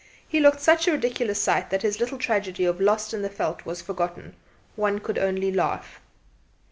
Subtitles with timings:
[0.27, 3.61] He looked such a ridiculous sight that his little tragedy of "lost in the veld"
[3.67, 4.35] was forgotten
[4.75, 6.01] one could only laugh.